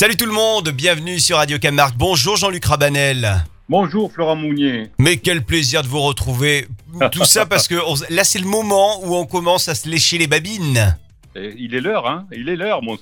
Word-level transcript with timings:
Salut 0.00 0.16
tout 0.16 0.24
le 0.24 0.32
monde, 0.32 0.70
bienvenue 0.70 1.20
sur 1.20 1.36
Radio 1.36 1.58
Camargue. 1.58 1.92
Bonjour 1.94 2.34
Jean-Luc 2.34 2.64
Rabanel. 2.64 3.44
Bonjour 3.68 4.10
Florent 4.10 4.34
Mounier. 4.34 4.88
Mais 4.96 5.18
quel 5.18 5.44
plaisir 5.44 5.82
de 5.82 5.88
vous 5.88 6.00
retrouver. 6.00 6.68
Tout 7.12 7.26
ça 7.26 7.44
parce 7.44 7.68
que 7.68 7.74
on- 7.74 7.96
là 8.08 8.24
c'est 8.24 8.38
le 8.38 8.46
moment 8.46 9.04
où 9.04 9.14
on 9.14 9.26
commence 9.26 9.68
à 9.68 9.74
se 9.74 9.86
lécher 9.90 10.16
les 10.16 10.26
babines. 10.26 10.96
Il 11.36 11.74
est 11.74 11.82
l'heure, 11.82 12.08
hein 12.08 12.24
Il 12.32 12.48
est 12.48 12.56
l'heure, 12.56 12.82
mon. 12.82 12.96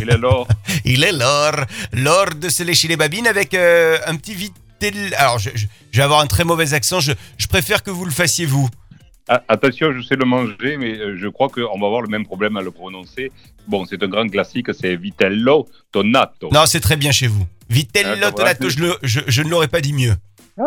Il 0.00 0.08
est 0.08 0.16
l'heure. 0.16 0.46
Il 0.84 1.02
est 1.02 1.10
l'heure, 1.10 1.66
l'heure 1.92 2.32
de 2.32 2.48
se 2.48 2.62
lécher 2.62 2.86
les 2.86 2.96
babines 2.96 3.26
avec 3.26 3.52
euh, 3.54 3.98
un 4.06 4.14
petit 4.14 4.34
vitel. 4.34 5.12
Alors 5.16 5.40
je, 5.40 5.50
je- 5.56 5.66
je 5.90 5.96
vais 5.96 6.04
avoir 6.04 6.20
un 6.20 6.28
très 6.28 6.44
mauvais 6.44 6.72
accent, 6.72 7.00
je, 7.00 7.10
je 7.36 7.46
préfère 7.48 7.82
que 7.82 7.90
vous 7.90 8.04
le 8.04 8.12
fassiez 8.12 8.46
vous. 8.46 8.68
Ah, 9.28 9.42
attention, 9.48 9.92
je 9.92 10.00
sais 10.02 10.16
le 10.16 10.24
manger, 10.24 10.76
mais 10.78 10.98
euh, 10.98 11.16
je 11.18 11.28
crois 11.28 11.48
qu'on 11.48 11.78
va 11.78 11.86
avoir 11.86 12.00
le 12.02 12.08
même 12.08 12.24
problème 12.24 12.56
à 12.56 12.62
le 12.62 12.70
prononcer. 12.70 13.30
Bon, 13.66 13.84
c'est 13.84 14.02
un 14.02 14.08
grand 14.08 14.26
classique, 14.28 14.68
c'est 14.78 14.96
Vitello 14.96 15.68
Tonato. 15.92 16.48
Non, 16.52 16.64
c'est 16.66 16.80
très 16.80 16.96
bien 16.96 17.12
chez 17.12 17.26
vous. 17.26 17.46
Vitello 17.68 18.08
Ah, 18.14 18.20
va. 18.26 18.32
tonato, 18.32 18.70
je, 18.70 18.78
le- 18.78 18.96
je- 19.02 19.20
je 19.26 19.42
ne 19.42 19.50
l'aurais 19.50 19.68
pas 19.68 19.80
dit 19.82 19.92
mieux. 19.92 20.14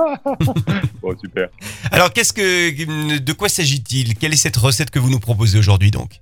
Bon, 1.02 1.18
super. 1.20 1.49
Alors 1.91 2.13
qu'est-ce 2.13 2.32
que, 2.34 3.18
de 3.18 3.34
quoi 3.34 3.49
s'agit-il? 3.49 4.16
Quelle 4.18 4.34
est 4.34 4.38
cette 4.38 4.55
recette 4.58 4.90
que 4.91 4.99
vous 4.99 5.09
nous 5.09 5.20
proposez 5.20 5.57
aujourd'hui 5.59 5.91
donc? 5.91 6.20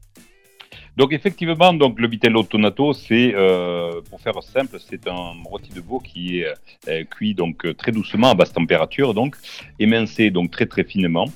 Donc 1.00 1.14
effectivement, 1.14 1.72
donc 1.72 1.98
le 1.98 2.10
vitello 2.10 2.44
tonato, 2.44 2.92
c'est 2.92 3.34
euh, 3.34 4.02
pour 4.10 4.20
faire 4.20 4.44
simple, 4.44 4.76
c'est 4.86 5.08
un 5.08 5.32
rôti 5.46 5.72
de 5.72 5.80
veau 5.80 6.00
qui 6.02 6.40
est 6.40 6.48
euh, 6.90 7.06
cuit 7.06 7.34
donc 7.34 7.66
euh, 7.66 7.74
très 7.74 7.94
doucement 7.94 8.32
à 8.32 8.34
basse 8.34 8.52
température, 8.52 9.14
donc 9.14 9.38
émincé 9.80 10.30
donc 10.30 10.52
très 10.52 10.66
très 10.66 10.84
finement, 10.84 11.28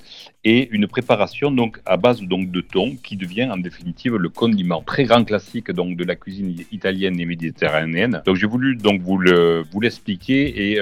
et 0.44 0.68
une 0.72 0.86
préparation 0.86 1.50
donc 1.50 1.80
à 1.86 1.96
base 1.96 2.20
donc 2.24 2.52
de 2.52 2.60
thon 2.60 2.98
qui 3.02 3.16
devient 3.16 3.50
en 3.50 3.56
définitive 3.56 4.18
le 4.18 4.28
condiment 4.28 4.82
très 4.82 5.06
grand 5.06 5.24
classique 5.24 5.72
donc 5.72 5.96
de 5.96 6.04
la 6.04 6.18
cuisine 6.18 6.54
italienne 6.74 7.18
et 7.22 7.26
méditerranéenne. 7.26 8.22
Donc 8.26 8.36
j'ai 8.36 8.48
voulu 8.48 8.76
donc 8.76 9.02
vous 9.02 9.18
le 9.18 9.64
vous 9.72 9.80
l'expliquer 9.80 10.74
et 10.74 10.82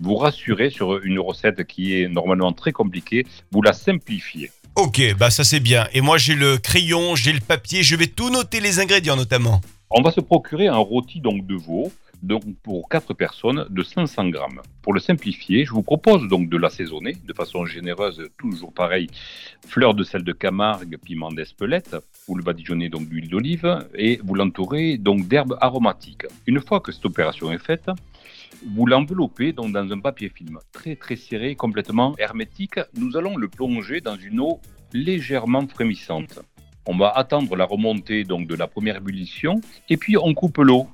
vous 0.00 0.16
rassurer 0.16 0.70
sur 0.70 0.86
une 1.04 1.18
recette 1.18 1.64
qui 1.64 2.00
est 2.00 2.08
normalement 2.08 2.52
très 2.52 2.72
compliquée, 2.72 3.26
vous 3.52 3.60
la 3.60 3.74
simplifiez. 3.74 4.50
Ok, 4.76 5.00
bah 5.16 5.30
ça 5.30 5.44
c'est 5.44 5.60
bien. 5.60 5.86
Et 5.92 6.00
moi 6.00 6.18
j'ai 6.18 6.34
le 6.34 6.58
crayon, 6.58 7.14
j'ai 7.14 7.32
le 7.32 7.38
papier, 7.38 7.84
je 7.84 7.94
vais 7.94 8.08
tout 8.08 8.28
noter 8.30 8.58
les 8.58 8.80
ingrédients 8.80 9.14
notamment. 9.14 9.60
On 9.88 10.02
va 10.02 10.10
se 10.10 10.20
procurer 10.20 10.66
un 10.66 10.78
rôti 10.78 11.20
donc 11.20 11.46
de 11.46 11.54
veau 11.54 11.92
donc 12.24 12.42
pour 12.62 12.88
4 12.88 13.14
personnes 13.14 13.66
de 13.70 13.82
500 13.84 14.30
grammes. 14.30 14.60
Pour 14.82 14.92
le 14.92 14.98
simplifier, 14.98 15.64
je 15.64 15.70
vous 15.70 15.82
propose 15.82 16.26
donc 16.26 16.48
de 16.48 16.56
l'assaisonner 16.56 17.16
de 17.24 17.32
façon 17.32 17.66
généreuse, 17.66 18.28
toujours 18.36 18.72
pareil, 18.72 19.08
fleur 19.68 19.94
de 19.94 20.02
sel 20.02 20.24
de 20.24 20.32
Camargue, 20.32 20.98
piment 21.04 21.30
d'Espelette, 21.30 21.94
vous 22.26 22.34
le 22.34 22.42
badigeonnez 22.42 22.88
donc 22.88 23.08
d'huile 23.08 23.28
d'olive 23.28 23.86
et 23.94 24.18
vous 24.24 24.34
l'entourez 24.34 24.96
donc 24.98 25.28
d'herbes 25.28 25.56
aromatiques. 25.60 26.26
Une 26.48 26.60
fois 26.60 26.80
que 26.80 26.90
cette 26.90 27.04
opération 27.06 27.52
est 27.52 27.64
faite, 27.64 27.88
vous 28.66 28.86
l'enveloppez 28.86 29.52
donc 29.52 29.72
dans 29.72 29.90
un 29.90 29.98
papier 29.98 30.28
film 30.28 30.58
très 30.72 30.96
très 30.96 31.16
serré, 31.16 31.54
complètement 31.54 32.14
hermétique. 32.18 32.78
Nous 32.96 33.16
allons 33.16 33.36
le 33.36 33.48
plonger 33.48 34.00
dans 34.00 34.16
une 34.16 34.40
eau 34.40 34.60
légèrement 34.92 35.66
frémissante. 35.66 36.40
On 36.86 36.96
va 36.96 37.10
attendre 37.10 37.56
la 37.56 37.64
remontée 37.64 38.24
donc 38.24 38.46
de 38.46 38.54
la 38.54 38.66
première 38.66 38.96
ébullition 38.96 39.60
et 39.88 39.96
puis 39.96 40.16
on 40.16 40.34
coupe 40.34 40.58
l'eau. 40.58 40.86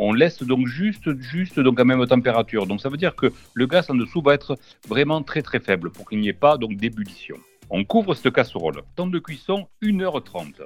On 0.00 0.12
laisse 0.12 0.42
donc 0.42 0.66
juste, 0.66 1.18
juste 1.20 1.58
donc 1.58 1.80
à 1.80 1.84
même 1.84 2.04
température. 2.06 2.66
Donc 2.66 2.80
ça 2.80 2.88
veut 2.88 2.96
dire 2.96 3.16
que 3.16 3.32
le 3.54 3.66
gaz 3.66 3.90
en 3.90 3.94
dessous 3.94 4.22
va 4.22 4.34
être 4.34 4.56
vraiment 4.88 5.22
très 5.22 5.42
très 5.42 5.60
faible 5.60 5.90
pour 5.90 6.08
qu'il 6.08 6.20
n'y 6.20 6.28
ait 6.28 6.32
pas 6.32 6.56
donc 6.56 6.76
d'ébullition. 6.76 7.36
On 7.70 7.84
couvre 7.84 8.14
cette 8.14 8.32
casserole. 8.32 8.82
Temps 8.96 9.06
de 9.06 9.18
cuisson 9.18 9.68
1h30. 9.82 10.62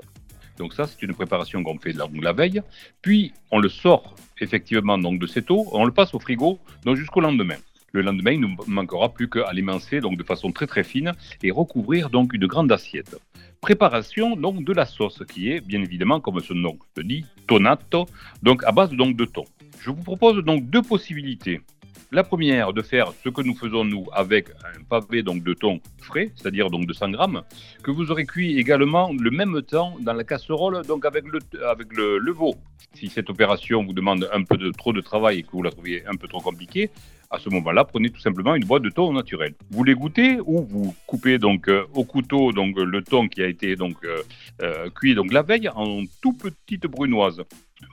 Donc 0.62 0.74
ça 0.74 0.86
c'est 0.86 1.02
une 1.02 1.12
préparation 1.12 1.60
qu'on 1.64 1.76
fait 1.76 1.92
donc 1.92 2.12
la 2.22 2.32
veille. 2.32 2.62
Puis 3.04 3.32
on 3.50 3.58
le 3.58 3.68
sort 3.68 4.14
effectivement 4.40 4.96
donc 4.96 5.18
de 5.18 5.26
cette 5.26 5.50
eau, 5.50 5.66
on 5.72 5.84
le 5.84 5.90
passe 5.90 6.14
au 6.14 6.20
frigo 6.20 6.60
donc 6.84 6.94
jusqu'au 6.94 7.20
lendemain. 7.20 7.56
Le 7.90 8.00
lendemain, 8.00 8.30
il 8.30 8.40
ne 8.40 8.46
manquera 8.68 9.08
plus 9.08 9.28
qu'à 9.28 9.52
l'émincer 9.52 10.00
de 10.00 10.22
façon 10.22 10.52
très 10.52 10.68
très 10.68 10.84
fine 10.84 11.10
et 11.42 11.50
recouvrir 11.50 12.10
donc 12.10 12.32
une 12.32 12.46
grande 12.46 12.70
assiette. 12.70 13.16
Préparation 13.60 14.36
donc 14.36 14.64
de 14.64 14.72
la 14.72 14.86
sauce 14.86 15.20
qui 15.30 15.50
est 15.50 15.60
bien 15.60 15.82
évidemment 15.82 16.20
comme 16.20 16.38
son 16.38 16.54
nom 16.54 16.78
le 16.96 17.02
dit 17.02 17.24
tonato 17.48 18.06
donc 18.40 18.62
à 18.62 18.70
base 18.70 18.92
donc 18.92 19.16
de 19.16 19.24
thon. 19.24 19.44
Je 19.80 19.90
vous 19.90 20.04
propose 20.04 20.44
donc 20.44 20.70
deux 20.70 20.82
possibilités. 20.82 21.60
La 22.10 22.24
première 22.24 22.72
de 22.72 22.82
faire 22.82 23.12
ce 23.24 23.28
que 23.30 23.40
nous 23.40 23.54
faisons 23.54 23.84
nous 23.84 24.06
avec 24.12 24.50
un 24.50 24.82
pavé 24.88 25.22
donc 25.22 25.42
de 25.42 25.54
thon 25.54 25.80
frais, 25.98 26.30
c'est-à-dire 26.36 26.68
donc 26.68 26.86
de 26.86 26.92
100 26.92 27.10
grammes, 27.10 27.42
que 27.82 27.90
vous 27.90 28.10
aurez 28.10 28.26
cuit 28.26 28.58
également 28.58 29.12
le 29.18 29.30
même 29.30 29.62
temps 29.62 29.96
dans 30.00 30.12
la 30.12 30.24
casserole 30.24 30.84
donc 30.86 31.06
avec 31.06 31.24
le 31.26 31.38
avec 31.66 31.92
le, 31.96 32.32
veau. 32.32 32.54
Si 32.94 33.08
cette 33.08 33.30
opération 33.30 33.82
vous 33.82 33.94
demande 33.94 34.28
un 34.32 34.42
peu 34.42 34.56
de 34.56 34.70
trop 34.72 34.92
de 34.92 35.00
travail 35.00 35.38
et 35.38 35.42
que 35.42 35.52
vous 35.52 35.62
la 35.62 35.70
trouviez 35.70 36.04
un 36.06 36.16
peu 36.16 36.28
trop 36.28 36.40
compliquée, 36.40 36.90
à 37.30 37.38
ce 37.38 37.48
moment-là, 37.48 37.84
prenez 37.84 38.10
tout 38.10 38.20
simplement 38.20 38.54
une 38.54 38.64
boîte 38.64 38.82
de 38.82 38.90
thon 38.90 39.12
naturel. 39.12 39.54
Vous 39.70 39.84
les 39.84 39.94
goûtez 39.94 40.38
ou 40.44 40.66
vous 40.66 40.94
coupez 41.06 41.38
donc 41.38 41.68
euh, 41.68 41.86
au 41.94 42.04
couteau 42.04 42.52
donc 42.52 42.78
le 42.78 43.02
thon 43.02 43.26
qui 43.26 43.42
a 43.42 43.48
été 43.48 43.74
donc 43.74 43.96
euh, 44.04 44.22
euh, 44.60 44.90
cuit 44.90 45.14
donc 45.14 45.32
la 45.32 45.42
veille 45.42 45.70
en 45.74 46.02
tout 46.20 46.34
petites 46.34 46.86
brunoises. 46.86 47.42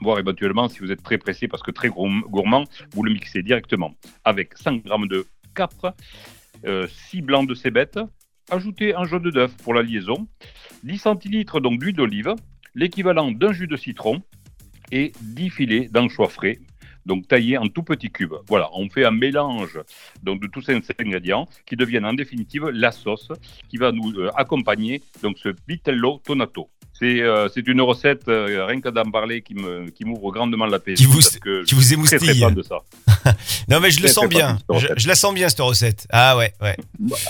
Voire 0.00 0.18
éventuellement, 0.18 0.68
si 0.68 0.78
vous 0.80 0.90
êtes 0.90 1.02
très 1.02 1.18
pressé 1.18 1.46
parce 1.48 1.62
que 1.62 1.70
très 1.70 1.88
gourm- 1.88 2.22
gourmand, 2.22 2.64
vous 2.92 3.02
le 3.02 3.12
mixez 3.12 3.42
directement 3.42 3.94
avec 4.24 4.56
100 4.56 4.76
g 4.76 4.82
de 5.08 5.26
capre, 5.54 5.94
euh, 6.66 6.86
6 6.88 7.22
blancs 7.22 7.48
de 7.48 7.54
cébette, 7.54 7.98
ajoutez 8.50 8.94
un 8.94 9.04
jaune 9.04 9.30
d'œuf 9.30 9.54
pour 9.58 9.74
la 9.74 9.82
liaison, 9.82 10.26
10 10.84 10.98
centilitres 10.98 11.60
d'huile 11.60 11.94
d'olive, 11.96 12.34
l'équivalent 12.74 13.30
d'un 13.30 13.52
jus 13.52 13.66
de 13.66 13.76
citron 13.76 14.22
et 14.92 15.12
10 15.20 15.50
filets 15.50 15.88
d'anchois 15.88 16.28
frais 16.28 16.58
donc 17.06 17.26
taillés 17.26 17.56
en 17.56 17.66
tout 17.66 17.82
petits 17.82 18.10
cubes. 18.10 18.34
Voilà, 18.46 18.68
on 18.74 18.88
fait 18.90 19.04
un 19.06 19.10
mélange 19.10 19.80
donc 20.22 20.40
de 20.42 20.46
tous 20.46 20.60
ces 20.60 20.78
ingrédients 20.98 21.48
qui 21.66 21.74
deviennent 21.74 22.04
en 22.04 22.12
définitive 22.12 22.68
la 22.68 22.92
sauce 22.92 23.28
qui 23.68 23.78
va 23.78 23.90
nous 23.90 24.12
euh, 24.18 24.30
accompagner 24.36 25.02
donc 25.22 25.38
ce 25.38 25.48
vitello 25.66 26.20
tonato. 26.24 26.68
C'est 27.00 27.20
euh, 27.22 27.48
c'est 27.54 27.66
une 27.66 27.80
recette 27.80 28.28
euh, 28.28 28.66
rien 28.66 28.80
que 28.80 28.90
d'en 28.90 29.10
parler 29.10 29.40
qui 29.40 29.54
me 29.54 29.88
qui 29.88 30.04
m'ouvre 30.04 30.30
grandement 30.32 30.66
l'appétit 30.66 31.02
Qui 31.02 31.06
vous- 31.10 31.20
que 31.40 31.64
qui 31.64 31.74
vous 31.74 31.80
je 31.80 31.86
suis 31.86 31.96
très 32.06 32.18
très 32.18 32.36
émoustille. 32.36 32.54
de 32.54 32.62
ça. 32.62 32.80
Non 33.68 33.80
mais 33.80 33.90
je 33.90 34.02
le 34.02 34.08
sens 34.08 34.26
bien. 34.28 34.58
Je, 34.96 35.08
la 35.08 35.14
sens 35.14 35.32
bien 35.34 35.48
cette 35.48 35.60
recette. 35.60 36.06
Ah 36.10 36.36
ouais, 36.36 36.52
ouais. 36.60 36.76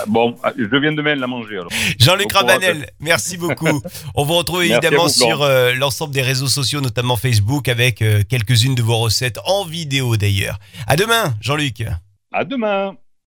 Bon, 0.07 0.35
je 0.57 0.75
viens 0.77 0.91
demain 0.91 1.15
la 1.15 1.27
manger 1.27 1.55
alors. 1.55 1.71
Jean-Luc. 1.99 2.31
Rabanel, 2.33 2.91
merci 2.99 3.37
beaucoup. 3.37 3.81
On 4.15 4.23
vous 4.25 4.33
retrouve 4.35 4.63
évidemment 4.69 5.03
vous, 5.03 5.09
sur 5.09 5.41
euh, 5.41 5.73
l'ensemble 5.73 6.13
des 6.13 6.21
réseaux 6.21 6.47
sociaux, 6.47 6.81
notamment 6.81 7.15
Facebook, 7.15 7.69
avec 7.69 8.03
quelques-unes 8.27 8.75
de 8.75 8.81
vos 8.81 8.97
recettes 8.97 9.39
en 9.45 9.63
vidéo 9.65 10.17
d'ailleurs. 10.17 10.59
À 10.87 10.95
demain, 10.97 11.33
Jean-Luc. 11.41 11.83
À 12.33 12.43
demain. 12.43 12.95